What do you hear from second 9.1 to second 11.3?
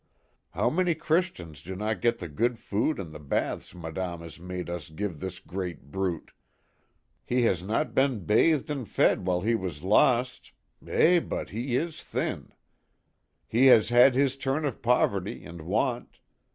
while he was lost eh!